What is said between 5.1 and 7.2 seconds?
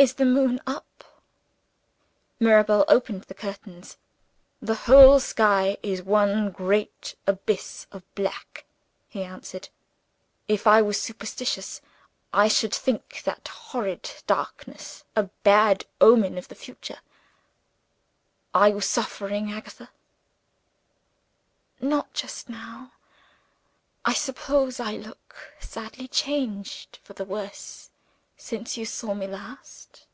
sky is one great